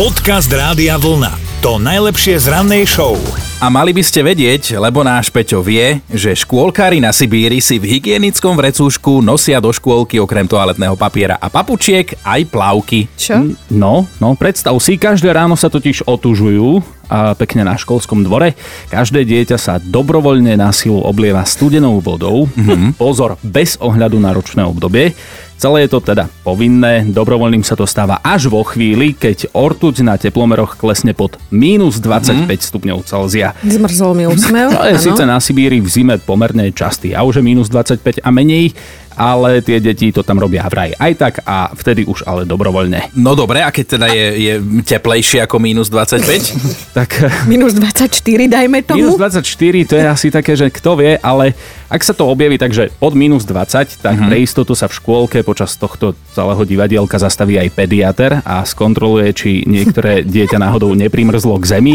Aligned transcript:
Podcast 0.00 0.48
Rádia 0.48 0.96
Vlna. 0.96 1.60
To 1.60 1.76
najlepšie 1.76 2.40
z 2.40 2.48
rannej 2.48 2.88
show. 2.88 3.20
A 3.60 3.68
mali 3.68 3.92
by 3.92 4.00
ste 4.00 4.24
vedieť, 4.24 4.80
lebo 4.80 5.04
náš 5.04 5.28
Peťo 5.28 5.60
vie, 5.60 6.00
že 6.08 6.32
škôlkári 6.32 7.04
na 7.04 7.12
Sibíri 7.12 7.60
si 7.60 7.76
v 7.76 7.84
hygienickom 7.84 8.56
vrecúšku 8.56 9.20
nosia 9.20 9.60
do 9.60 9.68
škôlky 9.68 10.16
okrem 10.16 10.48
toaletného 10.48 10.96
papiera 10.96 11.36
a 11.36 11.52
papučiek 11.52 12.16
aj 12.24 12.48
plavky. 12.48 13.12
Čo? 13.12 13.52
No, 13.68 14.08
no, 14.16 14.32
predstav 14.40 14.72
si, 14.80 14.96
každé 14.96 15.36
ráno 15.36 15.52
sa 15.52 15.68
totiž 15.68 16.08
otužujú 16.08 16.80
a 17.12 17.36
pekne 17.36 17.68
na 17.68 17.76
školskom 17.76 18.24
dvore. 18.24 18.56
Každé 18.88 19.28
dieťa 19.28 19.60
sa 19.60 19.76
dobrovoľne 19.76 20.56
na 20.56 20.72
silu 20.72 21.04
oblieva 21.04 21.44
studenou 21.44 22.00
vodou. 22.00 22.48
Mm-hmm. 22.56 22.96
Pozor, 22.96 23.36
bez 23.44 23.76
ohľadu 23.76 24.16
na 24.16 24.32
ročné 24.32 24.64
obdobie. 24.64 25.12
Celé 25.60 25.84
je 25.84 25.92
to 25.92 26.00
teda 26.00 26.24
povinné, 26.40 27.04
dobrovoľným 27.04 27.60
sa 27.60 27.76
to 27.76 27.84
stáva 27.84 28.16
až 28.24 28.48
vo 28.48 28.64
chvíli, 28.64 29.12
keď 29.12 29.52
ortuť 29.52 30.00
na 30.00 30.16
teplomeroch 30.16 30.80
klesne 30.80 31.12
pod 31.12 31.36
mínus 31.52 32.00
25 32.00 32.48
mm. 32.48 32.64
stupňov 32.64 33.04
Celzia. 33.04 33.52
Zmrzol 33.60 34.16
mi 34.16 34.24
úsmev. 34.24 34.72
To 34.72 34.88
je 34.88 34.96
síce 34.96 35.20
na 35.28 35.36
Sibíri 35.36 35.84
v 35.84 35.88
zime 35.92 36.16
pomerne 36.16 36.72
častý, 36.72 37.12
a 37.12 37.28
už 37.28 37.38
je 37.38 37.52
minus 37.52 37.68
25 37.68 38.24
a 38.24 38.32
menej, 38.32 38.72
ale 39.14 39.60
tie 39.60 39.78
deti 39.78 40.10
to 40.10 40.22
tam 40.22 40.38
robia 40.38 40.66
vraj 40.66 40.92
aj 40.94 41.12
tak 41.16 41.34
a 41.42 41.70
vtedy 41.72 42.04
už 42.04 42.22
ale 42.24 42.42
dobrovoľne. 42.44 43.14
No 43.16 43.34
dobre, 43.34 43.62
a 43.62 43.70
keď 43.70 43.84
teda 43.96 44.06
je, 44.10 44.26
je 44.38 44.52
teplejšie 44.84 45.42
ako 45.44 45.56
minus 45.58 45.88
25? 45.88 46.22
Tak 46.98 47.10
Minus 47.46 47.78
24, 47.78 48.20
dajme 48.50 48.82
tomu. 48.82 48.98
minus 48.98 49.16
24 49.16 49.46
to 49.86 49.94
je 49.94 50.04
asi 50.04 50.28
také, 50.28 50.58
že 50.58 50.68
kto 50.68 50.98
vie, 50.98 51.14
ale 51.22 51.54
ak 51.86 52.02
sa 52.02 52.10
to 52.14 52.26
objaví 52.26 52.58
takže 52.58 52.90
pod 52.98 53.14
minus 53.14 53.46
20, 53.46 54.02
tak 54.02 54.16
pre 54.18 54.36
istotu 54.42 54.74
sa 54.74 54.86
v 54.86 54.94
škôlke 54.94 55.42
počas 55.42 55.74
tohto 55.74 56.14
celého 56.34 56.62
divadielka 56.62 57.18
zastaví 57.18 57.58
aj 57.58 57.70
pediater 57.74 58.42
a 58.42 58.62
skontroluje, 58.62 59.30
či 59.34 59.50
niektoré 59.66 60.22
dieťa 60.22 60.58
náhodou 60.58 60.94
neprimrzlo 60.94 61.58
k 61.58 61.64
zemi. 61.66 61.94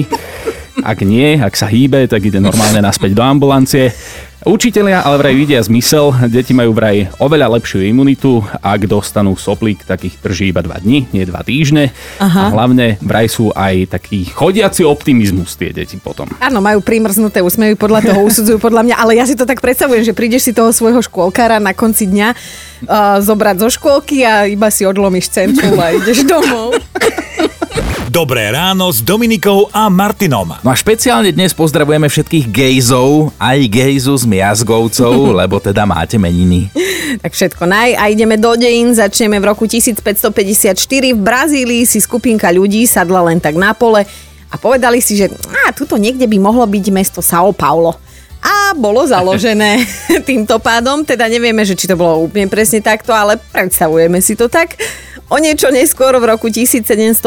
Ak 0.85 1.01
nie, 1.01 1.41
ak 1.41 1.57
sa 1.57 1.65
hýbe, 1.65 2.05
tak 2.05 2.29
ide 2.29 2.37
normálne 2.37 2.77
naspäť 2.77 3.17
do 3.17 3.25
ambulancie. 3.25 3.89
Učitelia 4.45 5.01
ale 5.01 5.17
vraj 5.17 5.33
vidia 5.33 5.57
zmysel, 5.57 6.13
deti 6.29 6.53
majú 6.53 6.69
vraj 6.69 7.09
oveľa 7.17 7.57
lepšiu 7.57 7.81
imunitu, 7.81 8.45
ak 8.61 8.85
dostanú 8.85 9.33
soplík, 9.33 9.81
tak 9.81 10.05
ich 10.05 10.21
drží 10.21 10.53
iba 10.53 10.61
2 10.61 10.85
dní, 10.85 11.09
nie 11.09 11.25
2 11.25 11.33
týždne. 11.41 11.89
Aha. 12.21 12.53
A 12.53 12.53
hlavne 12.53 13.01
vraj 13.01 13.25
sú 13.25 13.49
aj 13.57 13.97
taký 13.97 14.29
chodiaci 14.29 14.85
optimizmus 14.85 15.57
tie 15.57 15.73
deti 15.73 15.97
potom. 15.97 16.29
Áno, 16.37 16.61
majú 16.61 16.85
primrznuté 16.85 17.41
úsmevy, 17.41 17.73
podľa 17.73 18.13
toho 18.13 18.21
usudzujú 18.29 18.61
podľa 18.61 18.85
mňa, 18.85 18.95
ale 19.01 19.17
ja 19.17 19.25
si 19.25 19.33
to 19.33 19.49
tak 19.49 19.65
predstavujem, 19.65 20.05
že 20.05 20.13
prídeš 20.13 20.45
si 20.45 20.51
toho 20.53 20.69
svojho 20.69 21.01
škôlkára 21.01 21.57
na 21.57 21.73
konci 21.73 22.05
dňa 22.05 22.29
uh, 22.29 23.17
zobrať 23.25 23.65
zo 23.65 23.73
škôlky 23.73 24.21
a 24.29 24.45
iba 24.45 24.69
si 24.69 24.85
odlomíš 24.85 25.33
centru 25.33 25.73
a 25.81 25.89
ideš 25.89 26.21
domov. 26.21 26.77
Dobré 28.15 28.47
ráno 28.47 28.87
s 28.95 29.03
Dominikou 29.03 29.67
a 29.75 29.91
Martinom. 29.91 30.55
No 30.63 30.71
a 30.71 30.75
špeciálne 30.79 31.35
dnes 31.35 31.51
pozdravujeme 31.51 32.07
všetkých 32.07 32.47
gejzov, 32.47 33.35
aj 33.35 33.67
gejzu 33.67 34.15
z 34.15 34.23
Miazgovcov, 34.23 35.11
lebo 35.43 35.59
teda 35.59 35.83
máte 35.83 36.15
meniny. 36.15 36.71
Tak 37.19 37.35
všetko 37.35 37.67
naj 37.67 37.99
a 37.99 38.07
ideme 38.07 38.39
do 38.39 38.55
dejín. 38.55 38.95
Začneme 38.95 39.35
v 39.43 39.51
roku 39.51 39.67
1554. 39.67 40.79
V 41.11 41.19
Brazílii 41.19 41.83
si 41.83 41.99
skupinka 41.99 42.47
ľudí 42.55 42.87
sadla 42.87 43.19
len 43.27 43.43
tak 43.43 43.59
na 43.59 43.75
pole 43.75 44.07
a 44.47 44.55
povedali 44.55 45.03
si, 45.03 45.19
že 45.19 45.27
á, 45.67 45.75
tuto 45.75 45.99
niekde 45.99 46.23
by 46.23 46.39
mohlo 46.39 46.63
byť 46.63 46.85
mesto 46.95 47.19
São 47.19 47.51
Paulo. 47.51 47.99
A 48.39 48.71
bolo 48.79 49.03
založené 49.11 49.83
týmto 50.23 50.55
pádom, 50.63 51.03
teda 51.03 51.27
nevieme, 51.27 51.67
že 51.67 51.75
či 51.75 51.91
to 51.91 51.99
bolo 51.99 52.23
úplne 52.23 52.47
presne 52.47 52.79
takto, 52.79 53.11
ale 53.11 53.35
predstavujeme 53.51 54.23
si 54.23 54.39
to 54.39 54.47
tak. 54.47 54.79
O 55.25 55.41
niečo 55.41 55.73
neskôr 55.73 56.13
v 56.21 56.25
roku 56.29 56.53
1755 56.53 57.25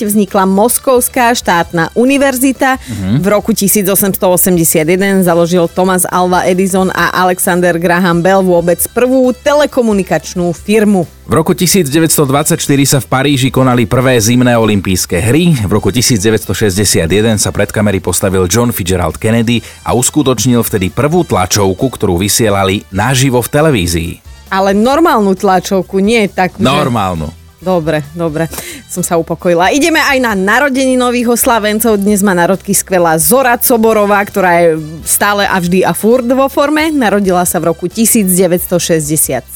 vznikla 0.00 0.48
Moskovská 0.48 1.36
štátna 1.36 1.92
univerzita. 1.92 2.80
V 3.20 3.26
roku 3.28 3.52
1881 3.52 5.20
založil 5.20 5.68
Thomas 5.68 6.08
Alva 6.08 6.48
Edison 6.48 6.88
a 6.88 7.12
Alexander 7.20 7.76
Graham 7.76 8.24
Bell 8.24 8.40
vôbec 8.40 8.80
prvú 8.96 9.28
telekomunikačnú 9.36 10.56
firmu. 10.56 11.04
V 11.28 11.32
roku 11.36 11.52
1924 11.52 12.56
sa 12.88 12.98
v 13.04 13.06
Paríži 13.12 13.52
konali 13.52 13.84
prvé 13.84 14.16
zimné 14.16 14.56
olympijské 14.56 15.20
hry. 15.20 15.52
V 15.68 15.68
roku 15.68 15.92
1961 15.92 17.04
sa 17.36 17.52
pred 17.52 17.68
kamery 17.68 18.00
postavil 18.00 18.48
John 18.48 18.72
Fitzgerald 18.72 19.20
Kennedy 19.20 19.60
a 19.84 19.92
uskutočnil 19.92 20.64
vtedy 20.64 20.88
prvú 20.88 21.28
tlačovku, 21.28 21.92
ktorú 21.92 22.16
vysielali 22.16 22.88
naživo 22.88 23.44
v 23.44 23.52
televízii. 23.52 24.31
Ale 24.52 24.76
normálnu 24.76 25.32
tlačovku, 25.32 25.96
nie 26.04 26.28
tak. 26.28 26.60
Normálnu. 26.60 27.32
Dobre, 27.62 28.02
dobre, 28.18 28.50
som 28.90 29.06
sa 29.06 29.14
upokojila. 29.14 29.70
Ideme 29.70 30.02
aj 30.02 30.18
na 30.18 30.34
narodení 30.34 30.98
nových 30.98 31.38
oslavencov. 31.38 31.94
Dnes 31.94 32.18
má 32.18 32.34
narodky 32.34 32.74
skvelá 32.74 33.14
Zora 33.22 33.54
Coborová, 33.54 34.18
ktorá 34.26 34.66
je 34.66 34.82
stále 35.06 35.46
a 35.46 35.62
vždy 35.62 35.86
a 35.86 35.94
furt 35.94 36.26
vo 36.26 36.50
forme. 36.50 36.90
Narodila 36.90 37.46
sa 37.46 37.62
v 37.62 37.70
roku 37.70 37.86
1967. 37.86 39.46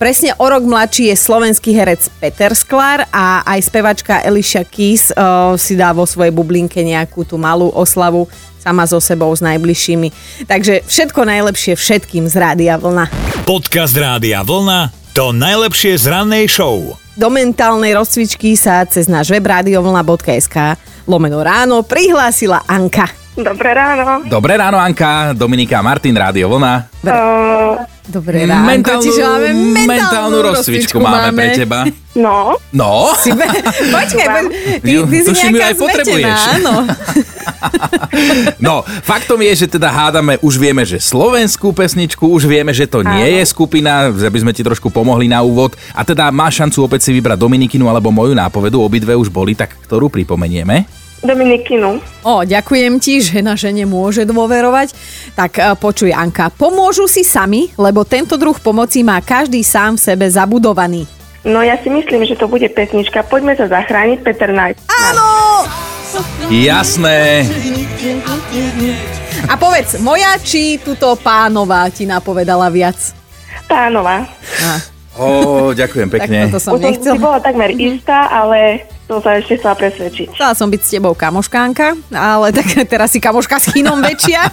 Presne 0.00 0.30
o 0.40 0.46
rok 0.48 0.64
mladší 0.64 1.12
je 1.12 1.16
slovenský 1.20 1.76
herec 1.76 2.08
Peter 2.16 2.56
Sklár 2.56 3.04
a 3.12 3.44
aj 3.44 3.60
spevačka 3.60 4.24
Elisha 4.24 4.64
Keys 4.64 5.12
uh, 5.12 5.52
si 5.60 5.76
dá 5.76 5.92
vo 5.92 6.08
svojej 6.08 6.32
bublinke 6.32 6.80
nejakú 6.80 7.28
tú 7.28 7.36
malú 7.36 7.68
oslavu 7.76 8.24
sama 8.68 8.84
so 8.84 9.00
sebou 9.00 9.32
s 9.32 9.40
najbližšími. 9.40 10.08
Takže 10.44 10.84
všetko 10.84 11.24
najlepšie 11.24 11.72
všetkým 11.72 12.28
z 12.28 12.34
Rádia 12.36 12.76
Vlna. 12.76 13.08
Podcast 13.48 13.96
Rádia 13.96 14.44
Vlna. 14.44 14.92
To 15.16 15.32
najlepšie 15.32 15.96
z 15.96 16.04
rannej 16.12 16.44
show. 16.46 16.92
Do 17.16 17.32
mentálnej 17.32 17.96
rozcvičky 17.96 18.54
sa 18.54 18.84
cez 18.84 19.08
náš 19.08 19.32
web 19.32 19.42
radiovlna.sk 19.42 20.76
lomeno 21.08 21.40
ráno 21.40 21.80
prihlásila 21.80 22.62
Anka. 22.68 23.08
Dobré 23.34 23.72
ráno. 23.72 24.28
Dobré 24.28 24.60
ráno, 24.60 24.76
Anka, 24.76 25.32
Dominika, 25.32 25.80
Martin, 25.80 26.14
Rádio 26.14 26.52
Vlna. 26.52 26.74
Uh, 27.02 27.97
Dobré 28.08 28.48
ráno. 28.48 28.64
Mentálnu, 28.64 29.04
čiže 29.04 29.20
máme 29.20 29.48
mentálnu, 29.52 29.84
mentálnu 29.84 30.38
rozcvičku 30.40 30.96
máme 30.96 31.28
pre 31.36 31.48
teba. 31.52 31.84
no, 32.16 32.56
No, 32.72 33.12
Si 33.20 33.28
be... 33.36 33.44
Počkaj, 33.92 34.26
po... 34.26 34.38
ty, 34.80 34.90
ty 34.96 35.16
si 35.20 35.28
tuším, 35.28 35.52
nejaká 35.52 35.66
aj 35.68 35.74
potrebuješ. 35.76 36.40
áno. 36.56 36.74
no, 38.66 38.74
faktom 39.04 39.38
je, 39.44 39.52
že 39.64 39.66
teda 39.68 39.92
hádame, 39.92 40.40
už 40.40 40.56
vieme, 40.56 40.88
že 40.88 40.96
slovenskú 40.96 41.72
pesničku, 41.72 42.24
už 42.24 42.48
vieme, 42.48 42.72
že 42.72 42.88
to 42.88 43.04
nie 43.04 43.28
Áno. 43.28 43.36
je 43.40 43.44
skupina, 43.44 44.08
že 44.08 44.28
by 44.28 44.38
sme 44.40 44.52
ti 44.56 44.64
trošku 44.64 44.88
pomohli 44.88 45.28
na 45.28 45.44
úvod. 45.44 45.76
A 45.92 46.00
teda 46.00 46.32
má 46.32 46.48
šancu 46.48 46.88
opäť 46.88 47.08
si 47.08 47.10
vybrať 47.12 47.36
Dominikinu 47.38 47.92
alebo 47.92 48.08
moju 48.08 48.32
nápovedu, 48.32 48.80
obidve 48.80 49.12
už 49.12 49.28
boli, 49.28 49.52
tak 49.52 49.76
ktorú 49.84 50.08
pripomenieme? 50.08 50.88
Dominikinu. 51.18 51.98
O, 52.22 52.46
ďakujem 52.46 52.94
ti, 53.02 53.18
že 53.18 53.42
na 53.42 53.58
žene 53.58 53.82
môže 53.84 54.22
dôverovať. 54.22 54.94
Tak 55.34 55.50
eh, 55.58 55.74
počuj, 55.74 56.14
Anka, 56.14 56.50
pomôžu 56.54 57.10
si 57.10 57.26
sami, 57.26 57.74
lebo 57.74 58.06
tento 58.06 58.38
druh 58.38 58.54
pomoci 58.56 59.02
má 59.02 59.18
každý 59.18 59.66
sám 59.66 59.98
v 59.98 60.04
sebe 60.14 60.26
zabudovaný. 60.30 61.10
No 61.42 61.62
ja 61.62 61.78
si 61.80 61.88
myslím, 61.88 62.26
že 62.26 62.34
to 62.34 62.50
bude 62.50 62.66
pesnička 62.74 63.22
Poďme 63.24 63.54
sa 63.54 63.70
zachrániť, 63.70 64.18
Peter 64.26 64.50
Knight. 64.50 64.78
Áno! 64.90 65.64
Jasné. 66.50 67.44
A 69.46 69.54
povedz, 69.54 70.00
moja 70.00 70.34
či 70.40 70.80
tuto 70.80 71.14
pánová 71.20 71.88
ti 71.92 72.08
napovedala 72.08 72.68
viac? 72.72 72.96
Pánova. 73.68 74.24
Á, 74.64 74.72
Ó, 75.18 75.70
ďakujem 75.74 76.08
tak 76.08 76.24
pekne. 76.24 76.48
toto 76.48 76.62
som 76.62 76.72
Už 76.74 76.80
som 76.80 76.90
nechcela. 76.90 77.14
si 77.14 77.18
bola 77.18 77.38
takmer 77.42 77.70
istá, 77.74 78.30
ale 78.30 78.86
som 79.08 79.24
sa 79.24 79.40
ešte 79.40 79.56
chcela 79.56 79.74
presvedčiť. 79.74 80.36
Chcela 80.36 80.52
som 80.52 80.68
byť 80.68 80.80
s 80.84 80.92
tebou 80.92 81.16
kamoškánka, 81.16 81.96
ale 82.12 82.52
tak 82.52 82.68
teraz 82.92 83.08
si 83.08 83.18
kamoška 83.18 83.56
s 83.56 83.72
chynom 83.72 83.98
väčšia. 84.04 84.52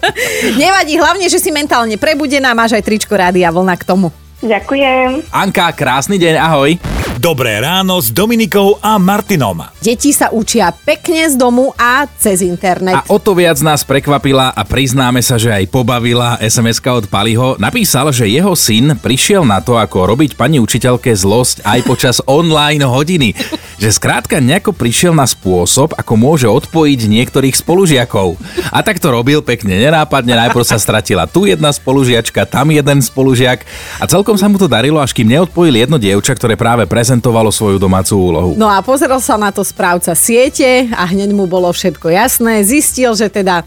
Nevadí, 0.62 0.98
hlavne, 0.98 1.30
že 1.30 1.38
si 1.38 1.54
mentálne 1.54 1.94
prebudená, 1.94 2.50
máš 2.52 2.74
aj 2.74 2.82
tričko 2.82 3.14
rádia 3.14 3.54
vlna 3.54 3.78
k 3.78 3.86
tomu. 3.86 4.10
Ďakujem. 4.42 5.30
Anka, 5.30 5.70
krásny 5.70 6.18
deň, 6.18 6.34
ahoj. 6.42 7.01
Dobré 7.20 7.60
ráno 7.60 8.00
s 8.00 8.08
Dominikou 8.08 8.80
a 8.80 8.96
Martinom. 8.96 9.60
Deti 9.84 10.16
sa 10.16 10.32
učia 10.32 10.72
pekne 10.72 11.28
z 11.28 11.36
domu 11.36 11.76
a 11.76 12.08
cez 12.16 12.40
internet. 12.40 12.96
A 12.96 13.04
o 13.12 13.20
to 13.20 13.36
viac 13.36 13.60
nás 13.60 13.84
prekvapila 13.84 14.48
a 14.48 14.62
priznáme 14.64 15.20
sa, 15.20 15.36
že 15.36 15.52
aj 15.52 15.68
pobavila 15.68 16.40
sms 16.40 16.80
od 16.88 17.04
Paliho. 17.12 17.60
Napísal, 17.60 18.16
že 18.16 18.32
jeho 18.32 18.56
syn 18.56 18.96
prišiel 18.96 19.44
na 19.44 19.60
to, 19.60 19.76
ako 19.76 20.08
robiť 20.16 20.40
pani 20.40 20.56
učiteľke 20.56 21.12
zlosť 21.12 21.68
aj 21.68 21.80
počas 21.84 22.16
online 22.24 22.80
hodiny. 22.80 23.36
Že 23.76 23.90
skrátka 23.92 24.38
nejako 24.40 24.72
prišiel 24.72 25.12
na 25.12 25.26
spôsob, 25.28 25.92
ako 25.98 26.14
môže 26.16 26.46
odpojiť 26.46 27.10
niektorých 27.10 27.58
spolužiakov. 27.58 28.38
A 28.70 28.80
tak 28.80 29.02
to 29.02 29.10
robil 29.10 29.42
pekne 29.42 29.74
nenápadne, 29.74 30.38
najprv 30.38 30.64
sa 30.64 30.78
stratila 30.78 31.26
tu 31.26 31.44
jedna 31.50 31.74
spolužiačka, 31.74 32.46
tam 32.46 32.70
jeden 32.70 33.02
spolužiak 33.02 33.66
a 33.98 34.06
celkom 34.06 34.38
sa 34.38 34.46
mu 34.46 34.56
to 34.56 34.70
darilo, 34.70 35.02
až 35.02 35.10
kým 35.10 35.26
neodpojil 35.26 35.74
jedno 35.74 35.98
dievča, 35.98 36.38
ktoré 36.38 36.54
práve 36.54 36.86
prezentovalo 37.02 37.50
svoju 37.50 37.82
domácu 37.82 38.14
úlohu. 38.14 38.50
No 38.54 38.70
a 38.70 38.78
pozrel 38.78 39.18
sa 39.18 39.34
na 39.34 39.50
to 39.50 39.66
správca 39.66 40.14
siete 40.14 40.86
a 40.94 41.02
hneď 41.02 41.34
mu 41.34 41.50
bolo 41.50 41.66
všetko 41.66 42.14
jasné. 42.14 42.62
Zistil, 42.62 43.10
že 43.18 43.26
teda 43.26 43.66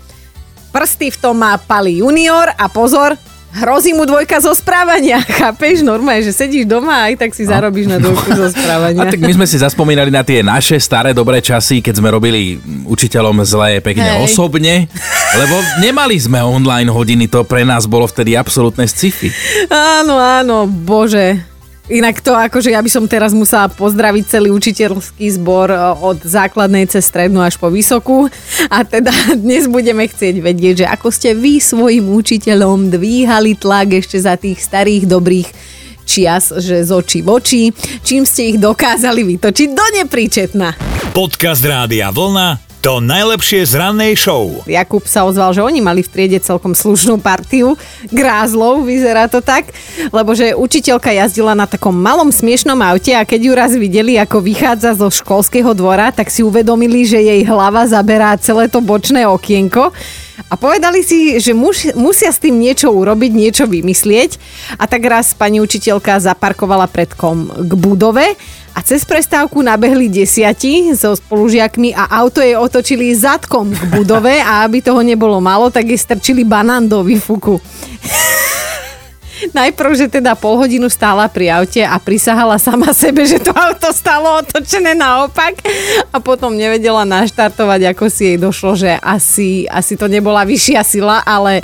prsty 0.71 1.11
v 1.11 1.17
tom 1.19 1.35
má 1.35 1.59
Pali 1.59 1.99
junior 1.99 2.47
a 2.55 2.71
pozor, 2.71 3.19
hrozí 3.59 3.91
mu 3.91 4.07
dvojka 4.07 4.39
zo 4.39 4.55
správania. 4.55 5.19
Chápeš? 5.43 5.83
Normálne, 5.83 6.23
že 6.23 6.31
sedíš 6.31 6.63
doma 6.63 7.03
a 7.03 7.11
aj 7.11 7.27
tak 7.27 7.35
si 7.35 7.43
zarobíš 7.43 7.91
na 7.91 7.99
dvojku 7.99 8.31
zo 8.39 8.47
správania. 8.55 9.03
A 9.03 9.11
tak 9.11 9.19
my 9.19 9.35
sme 9.35 9.43
si 9.43 9.59
zaspomínali 9.59 10.07
na 10.07 10.23
tie 10.23 10.39
naše 10.39 10.79
staré 10.79 11.11
dobré 11.11 11.43
časy, 11.43 11.83
keď 11.83 11.99
sme 11.99 12.07
robili 12.07 12.55
učiteľom 12.87 13.35
zlé 13.43 13.83
pekne 13.83 14.15
Hej. 14.15 14.31
osobne, 14.31 14.87
lebo 15.35 15.55
nemali 15.83 16.15
sme 16.15 16.39
online 16.39 16.87
hodiny, 16.87 17.27
to 17.27 17.43
pre 17.43 17.67
nás 17.67 17.83
bolo 17.83 18.07
vtedy 18.07 18.39
absolútne 18.39 18.87
sci-fi. 18.87 19.27
Áno, 19.67 20.15
áno, 20.15 20.63
bože. 20.71 21.54
Inak 21.85 22.17
to 22.17 22.33
akože 22.33 22.73
ja 22.73 22.81
by 22.81 22.89
som 22.89 23.05
teraz 23.05 23.29
musela 23.29 23.69
pozdraviť 23.69 24.25
celý 24.25 24.49
učiteľský 24.49 25.37
zbor 25.37 25.69
e, 25.69 25.77
od 26.01 26.17
základnej 26.17 26.89
cez 26.89 27.05
strednú 27.05 27.45
až 27.45 27.61
po 27.61 27.69
vysokú. 27.69 28.25
A 28.73 28.81
teda 28.81 29.13
dnes 29.45 29.69
budeme 29.69 30.09
chcieť 30.09 30.41
vedieť, 30.41 30.75
že 30.81 30.87
ako 30.89 31.13
ste 31.13 31.37
vy 31.37 31.61
svojim 31.61 32.09
učiteľom 32.09 32.89
dvíhali 32.89 33.53
tlak 33.53 34.01
ešte 34.01 34.17
za 34.17 34.33
tých 34.33 34.57
starých 34.65 35.05
dobrých 35.05 35.49
čias, 36.09 36.49
že 36.57 36.81
z 36.81 36.89
očí 36.89 37.21
v 37.21 37.29
oči, 37.29 37.63
čím 38.01 38.25
ste 38.25 38.53
ich 38.53 38.57
dokázali 38.57 39.21
vytočiť 39.37 39.69
do 39.69 39.85
nepríčetna. 40.01 40.73
Podcast 41.13 41.61
Rádia 41.61 42.09
Vlna 42.09 42.64
to 42.85 43.01
najlepšie 43.01 43.65
z 43.65 43.81
rannej 43.81 44.13
show. 44.13 44.61
Jakub 44.69 45.01
sa 45.09 45.25
ozval, 45.25 45.57
že 45.57 45.65
oni 45.65 45.81
mali 45.81 46.05
v 46.05 46.11
triede 46.13 46.37
celkom 46.37 46.77
slušnú 46.77 47.17
partiu. 47.17 47.73
Grázlov, 48.13 48.85
vyzerá 48.85 49.25
to 49.25 49.41
tak, 49.41 49.73
lebo 50.13 50.37
že 50.37 50.53
učiteľka 50.53 51.09
jazdila 51.09 51.57
na 51.57 51.65
takom 51.65 51.97
malom 51.97 52.29
smiešnom 52.29 52.77
aute 52.85 53.09
a 53.17 53.25
keď 53.25 53.41
ju 53.41 53.53
raz 53.57 53.71
videli, 53.73 54.21
ako 54.21 54.37
vychádza 54.37 55.01
zo 55.01 55.09
školského 55.09 55.73
dvora, 55.73 56.13
tak 56.13 56.29
si 56.29 56.45
uvedomili, 56.45 57.09
že 57.09 57.17
jej 57.25 57.41
hlava 57.41 57.89
zaberá 57.89 58.37
celé 58.37 58.69
to 58.69 58.85
bočné 58.85 59.25
okienko. 59.25 59.89
A 60.45 60.53
povedali 60.53 61.01
si, 61.01 61.41
že 61.41 61.57
muž, 61.57 61.89
musia 61.97 62.29
s 62.29 62.37
tým 62.37 62.53
niečo 62.53 62.93
urobiť, 62.93 63.33
niečo 63.33 63.65
vymyslieť. 63.65 64.37
A 64.77 64.85
tak 64.85 65.09
raz 65.09 65.33
pani 65.33 65.57
učiteľka 65.57 66.21
zaparkovala 66.21 66.85
predkom 66.85 67.49
k 67.65 67.71
budove 67.73 68.37
a 68.75 68.83
cez 68.83 69.07
prestávku 69.07 69.63
nabehli 69.63 70.11
desiati 70.11 70.91
so 70.91 71.15
spolužiakmi 71.15 71.95
a 71.95 72.11
auto 72.19 72.43
jej 72.43 72.59
otočili 72.59 73.15
zadkom 73.15 73.71
k 73.71 73.83
budove 73.95 74.35
a 74.43 74.67
aby 74.67 74.83
toho 74.83 74.99
nebolo 74.99 75.39
málo, 75.39 75.71
tak 75.71 75.87
jej 75.87 75.95
strčili 75.95 76.43
banán 76.43 76.83
do 76.91 76.99
výfuku. 76.99 77.55
Najprv, 79.55 79.91
že 79.95 80.07
teda 80.07 80.35
pol 80.35 80.59
hodinu 80.59 80.87
stála 80.87 81.27
pri 81.27 81.51
aute 81.51 81.83
a 81.83 81.95
prisahala 81.99 82.55
sama 82.59 82.95
sebe, 82.95 83.27
že 83.27 83.39
to 83.39 83.51
auto 83.51 83.91
stalo 83.91 84.43
otočené 84.43 84.95
naopak 84.95 85.59
a 86.11 86.17
potom 86.23 86.55
nevedela 86.55 87.03
naštartovať, 87.03 87.95
ako 87.95 88.03
si 88.07 88.33
jej 88.33 88.37
došlo, 88.39 88.75
že 88.79 88.95
asi, 88.99 89.67
asi 89.67 89.99
to 89.99 90.07
nebola 90.07 90.47
vyššia 90.47 90.81
sila, 90.83 91.19
ale 91.23 91.63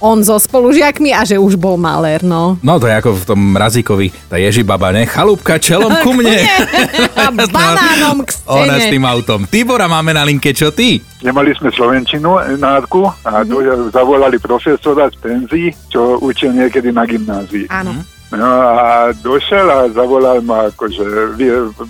on 0.00 0.20
so 0.20 0.36
spolužiakmi 0.36 1.12
a 1.12 1.24
že 1.24 1.40
už 1.40 1.56
bol 1.56 1.80
malér, 1.80 2.20
no. 2.20 2.60
No 2.60 2.76
to 2.76 2.88
je 2.88 2.94
ako 2.96 3.10
v 3.16 3.24
tom 3.24 3.40
mrazíkovi, 3.56 4.12
tá 4.28 4.36
Ježibaba, 4.36 4.92
ne? 4.92 5.08
Chalúbka 5.08 5.56
čelom 5.56 5.92
ku 6.04 6.12
mne. 6.12 6.44
A 7.16 7.32
banánom 7.32 8.24
k 8.24 8.30
Ona 8.46 8.76
s 8.78 8.92
tým 8.92 9.04
autom. 9.04 9.48
Tibora 9.48 9.88
máme 9.88 10.12
na 10.12 10.22
linke, 10.22 10.52
čo 10.52 10.70
ty? 10.70 11.00
Nemali 11.24 11.56
sme 11.56 11.72
Slovenčinu, 11.72 12.38
nádku, 12.60 13.08
a 13.24 13.42
to 13.42 13.60
zavolali 13.90 14.36
profesora 14.38 15.08
z 15.10 15.16
penzí, 15.18 15.64
čo 15.88 16.20
učil 16.20 16.52
niekedy 16.54 16.92
na 16.92 17.08
gymnázii. 17.08 17.66
Áno. 17.72 17.96
No 18.26 18.42
a 18.42 19.14
došiel 19.22 19.70
a 19.70 19.86
zavolal 19.94 20.42
ma 20.42 20.66
akože 20.74 21.02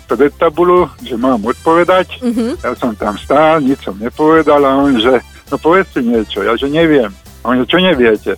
pred 0.05 0.33
tabulu, 0.37 0.85
že 1.01 1.17
mám 1.17 1.41
odpovedať. 1.41 2.21
Ja 2.61 2.77
som 2.77 2.93
tam 2.93 3.17
stál, 3.17 3.65
nič 3.65 3.81
som 3.81 3.97
nepovedal 3.97 4.61
a 4.61 4.77
on, 4.77 5.01
že 5.01 5.25
no 5.49 5.57
povedzte 5.57 6.05
niečo. 6.05 6.45
Ja, 6.45 6.53
že 6.53 6.69
neviem. 6.69 7.09
A 7.47 7.55
on, 7.55 7.63
čo 7.63 7.79
neviete? 7.79 8.35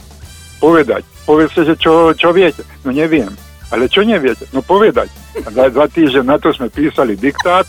Povedať. 0.60 1.00
Povedzte, 1.24 1.64
že 1.64 1.74
čo, 1.80 2.12
čo 2.12 2.28
viete. 2.36 2.60
No 2.84 2.92
neviem. 2.92 3.32
Ale 3.72 3.88
čo 3.88 4.04
neviete? 4.04 4.44
No 4.52 4.60
povedať. 4.60 5.08
A 5.44 5.48
za 5.48 5.72
dva 5.72 5.88
týždne 5.88 6.28
na 6.28 6.36
to 6.36 6.52
sme 6.52 6.68
písali 6.68 7.16
diktát, 7.16 7.64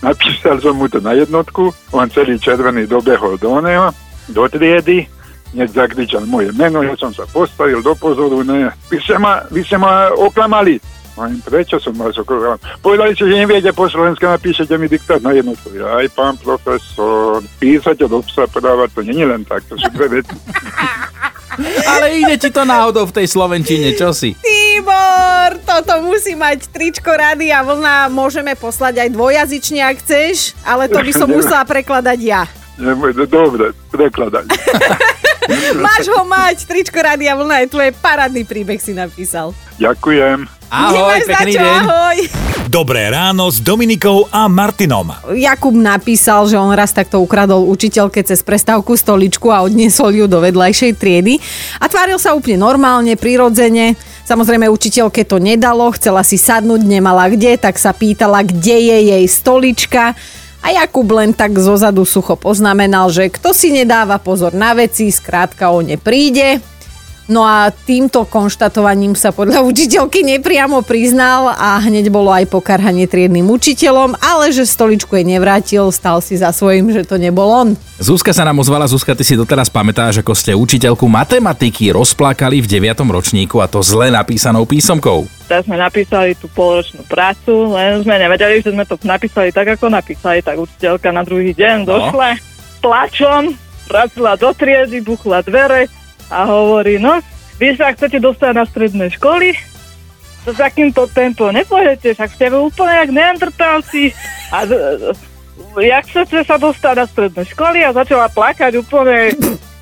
napísal 0.00 0.60
som 0.64 0.76
mu 0.76 0.88
to 0.88 1.04
na 1.04 1.16
jednotku, 1.16 1.72
on 1.92 2.08
celý 2.12 2.40
červený 2.40 2.88
dobehol 2.88 3.40
do 3.40 3.60
oného, 3.60 3.92
do 4.28 4.44
triedy, 4.48 5.08
hneď 5.56 5.68
zakričal 5.72 6.28
moje 6.28 6.52
meno, 6.52 6.84
ja 6.84 6.92
som 7.00 7.12
sa 7.12 7.24
postavil 7.24 7.80
do 7.80 7.96
pozoru, 7.96 8.44
ne, 8.44 8.68
vy 8.92 9.00
ste 9.00 9.16
ma, 9.16 9.40
vy 9.48 9.64
ste 9.64 9.80
ma 9.80 10.12
oklamali. 10.12 10.76
Hovorím, 11.14 11.38
prečo 11.40 11.78
som 11.78 11.94
vás 11.94 12.18
oklamali? 12.18 12.58
Povedali 12.82 13.14
ste, 13.14 13.30
že 13.30 13.38
neviete 13.38 13.70
po 13.70 13.86
slovensku, 13.86 14.26
napíšete 14.26 14.74
mi 14.74 14.90
diktát 14.90 15.22
na 15.22 15.30
jednotku. 15.30 15.70
Aj 15.78 16.06
pán 16.10 16.34
profesor, 16.36 17.38
písať 17.56 18.02
od 18.04 18.18
obsa 18.18 18.50
práva, 18.50 18.90
to 18.90 18.98
není 19.00 19.22
len 19.22 19.46
tak, 19.46 19.62
to 19.64 19.78
sú 19.78 19.86
dve 19.90 20.18
veci. 20.18 20.34
Ale 21.86 22.18
ide 22.18 22.34
ti 22.34 22.50
to 22.50 22.66
náhodou 22.66 23.06
v 23.06 23.14
tej 23.14 23.30
Slovenčine, 23.30 23.94
čo 23.94 24.10
si? 24.10 24.34
Tibor, 24.34 25.62
toto 25.62 26.02
musí 26.02 26.34
mať 26.34 26.66
tričko 26.66 27.14
rady 27.14 27.54
a 27.54 27.62
vlna 27.62 28.10
môžeme 28.10 28.58
poslať 28.58 29.06
aj 29.06 29.14
dvojazyčne, 29.14 29.86
ak 29.86 30.02
chceš, 30.02 30.58
ale 30.66 30.90
to 30.90 30.98
by 30.98 31.12
som 31.14 31.30
musela 31.38 31.62
prekladať 31.62 32.18
ja. 32.18 32.42
Nebude- 32.74 33.30
Dobre, 33.30 33.70
prekladať. 33.86 34.50
Máš 35.78 36.10
ho 36.10 36.26
mať, 36.26 36.66
tričko 36.66 36.98
rady 36.98 37.30
a 37.30 37.38
vlna 37.38 37.62
je 37.62 37.70
tvoj 37.70 37.94
parádny 38.02 38.42
príbeh 38.42 38.82
si 38.82 38.90
napísal. 38.90 39.54
Ďakujem. 39.78 40.63
Ahoj, 40.74 41.22
Nemáš 41.22 41.30
pekný 41.30 41.52
čo, 41.54 41.62
deň. 41.62 41.70
ahoj. 41.86 42.18
Dobré 42.66 43.06
ráno 43.06 43.46
s 43.46 43.62
Dominikou 43.62 44.26
a 44.26 44.50
Martinom. 44.50 45.06
Jakub 45.30 45.70
napísal, 45.70 46.50
že 46.50 46.58
on 46.58 46.74
raz 46.74 46.90
takto 46.90 47.22
ukradol 47.22 47.70
učiteľke 47.70 48.18
cez 48.26 48.42
prestávku 48.42 48.98
stoličku 48.98 49.54
a 49.54 49.62
odniesol 49.62 50.10
ju 50.10 50.26
do 50.26 50.42
vedľajšej 50.42 50.98
triedy 50.98 51.38
a 51.78 51.86
tváril 51.86 52.18
sa 52.18 52.34
úplne 52.34 52.58
normálne, 52.58 53.14
prirodzene. 53.14 53.94
Samozrejme 54.26 54.66
učiteľke 54.66 55.22
to 55.22 55.38
nedalo, 55.38 55.94
chcela 55.94 56.26
si 56.26 56.34
sadnúť, 56.34 56.82
nemala 56.82 57.30
kde, 57.30 57.54
tak 57.54 57.78
sa 57.78 57.94
pýtala, 57.94 58.42
kde 58.42 58.74
je 58.74 58.98
jej 59.14 59.24
stolička. 59.30 60.18
A 60.58 60.74
Jakub 60.74 61.06
len 61.14 61.30
tak 61.30 61.54
zozadu 61.54 62.02
sucho 62.02 62.34
poznamenal, 62.34 63.14
že 63.14 63.30
kto 63.30 63.54
si 63.54 63.70
nedáva 63.70 64.18
pozor 64.18 64.50
na 64.50 64.74
veci, 64.74 65.06
skrátka 65.14 65.70
o 65.70 65.86
ne 65.86 65.94
príde. 65.94 66.73
No 67.24 67.40
a 67.40 67.72
týmto 67.72 68.28
konštatovaním 68.28 69.16
sa 69.16 69.32
podľa 69.32 69.64
učiteľky 69.64 70.20
nepriamo 70.20 70.84
priznal 70.84 71.56
a 71.56 71.80
hneď 71.80 72.12
bolo 72.12 72.28
aj 72.28 72.52
pokarhanie 72.52 73.08
triednym 73.08 73.48
učiteľom, 73.48 74.20
ale 74.20 74.52
že 74.52 74.68
stoličku 74.68 75.16
jej 75.16 75.24
nevrátil, 75.24 75.88
stal 75.88 76.20
si 76.20 76.36
za 76.36 76.52
svojím, 76.52 76.92
že 76.92 77.08
to 77.08 77.16
nebol 77.16 77.48
on. 77.48 77.80
Zuzka 77.96 78.36
sa 78.36 78.44
nám 78.44 78.60
ozvala. 78.60 78.84
Zuzka, 78.84 79.16
ty 79.16 79.24
si 79.24 79.40
doteraz 79.40 79.72
pamätáš, 79.72 80.20
ako 80.20 80.36
ste 80.36 80.52
učiteľku 80.52 81.08
matematiky 81.08 81.96
rozplakali 81.96 82.60
v 82.60 82.92
9. 82.92 82.92
ročníku 83.08 83.56
a 83.56 83.72
to 83.72 83.80
zle 83.80 84.12
napísanou 84.12 84.68
písomkou. 84.68 85.24
tak 85.48 85.64
sme 85.64 85.80
napísali 85.80 86.36
tú 86.36 86.44
polročnú 86.52 87.08
prácu, 87.08 87.72
len 87.72 88.04
sme 88.04 88.20
nevedeli, 88.20 88.60
že 88.60 88.68
sme 88.68 88.84
to 88.84 89.00
napísali 89.00 89.48
tak, 89.48 89.80
ako 89.80 89.88
napísali, 89.88 90.44
tak 90.44 90.60
učiteľka 90.60 91.08
na 91.08 91.24
druhý 91.24 91.56
deň 91.56 91.88
No. 91.88 91.88
došla 91.88 92.36
plačom, 92.84 93.56
vracila 93.88 94.36
do 94.36 94.52
triedy, 94.52 95.00
buchla 95.00 95.40
dvere 95.40 95.88
a 96.32 96.48
hovorí, 96.48 97.00
no, 97.00 97.20
vy 97.58 97.76
sa 97.76 97.92
chcete 97.92 98.18
dostať 98.18 98.52
na 98.54 98.64
stredné 98.66 99.06
školy, 99.14 99.54
to 100.44 100.52
takýmto 100.52 101.08
tempo 101.08 101.48
nepôjdete, 101.48 102.12
však 102.12 102.30
ste 102.36 102.52
úplne 102.52 102.94
jak 103.00 103.10
neandertálci. 103.16 104.12
A 104.52 104.68
d- 104.68 105.16
jak 105.80 106.04
chcete 106.04 106.44
sa 106.44 106.60
dostať 106.60 106.94
na 107.00 107.06
stredné 107.08 107.42
školy? 107.48 107.80
A 107.80 107.96
začala 107.96 108.28
plakať 108.28 108.76
úplne 108.76 109.32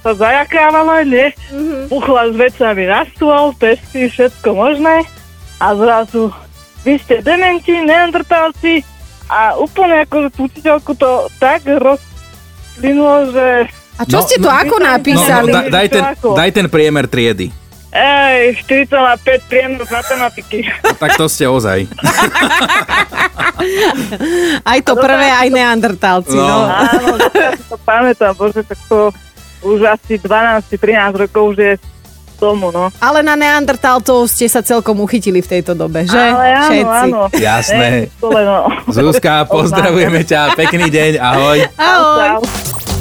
sa 0.06 0.14
zajakávala, 0.14 1.02
nie? 1.02 1.34
Puchla 1.90 2.30
s 2.30 2.34
vecami 2.38 2.86
na 2.86 3.02
stôl, 3.10 3.54
pesty, 3.58 4.06
všetko 4.06 4.54
možné. 4.54 5.02
A 5.58 5.74
zrazu 5.74 6.30
vy 6.86 6.98
ste 6.98 7.22
dementi, 7.22 7.74
neandertálci. 7.82 8.86
A 9.26 9.58
úplne 9.58 10.06
ako 10.06 10.30
učiteľku 10.30 10.94
to 10.94 11.26
tak 11.42 11.66
rozplynulo, 11.66 13.34
že 13.34 13.46
A 13.94 14.02
čo 14.02 14.16
No, 14.16 14.22
ste 14.22 14.36
to 14.36 14.46
no, 14.46 14.54
ako 14.54 14.76
no, 14.76 14.82
No, 14.82 14.90
napísali? 14.90 15.48
no, 15.48 15.54
da, 15.54 15.60
daj, 15.68 15.86
ten, 15.88 16.04
daj 16.16 16.50
ten 16.50 16.66
priemer 16.66 17.06
triedy. 17.06 17.52
ej, 17.90 18.56
4,5 18.62 18.88
priemer 19.46 19.80
z 19.80 19.90
matematiky. 19.90 20.58
No, 20.80 20.96
tak 20.96 21.12
to 21.14 21.26
ste 21.26 21.44
ozaj. 21.44 21.84
Aj 24.64 24.78
to 24.80 24.92
prvé, 24.96 25.28
aj 25.30 25.48
neandertálci. 25.48 26.34
No. 26.34 26.42
No. 26.42 26.66
Áno, 26.66 27.14
to 27.62 27.76
pamätám, 27.84 28.32
bože, 28.32 28.62
tak 28.62 28.78
to 28.86 29.12
už 29.62 29.86
asi 29.86 30.18
12-13 30.18 30.72
rokov 31.20 31.54
už 31.54 31.58
je 31.58 31.72
tomu, 32.36 32.74
no. 32.74 32.90
Ale 32.98 33.22
na 33.22 33.38
neandertálcov 33.38 34.26
ste 34.26 34.50
sa 34.50 34.58
celkom 34.60 34.98
uchytili 34.98 35.38
v 35.38 35.48
tejto 35.48 35.76
dobe, 35.76 36.02
že? 36.02 36.18
Ale 36.18 36.46
áno, 36.50 36.66
Všetci. 36.66 36.98
áno. 37.06 37.20
Jasné. 37.30 37.86
Ej, 38.10 38.42
no. 38.42 38.56
Zuzka, 38.88 39.46
pozdravujeme 39.52 40.26
ťa. 40.26 40.56
Pekný 40.56 40.90
deň, 40.90 41.12
ahoj. 41.20 41.58
Ahoj. 41.76 42.26
Čau. 42.42 42.71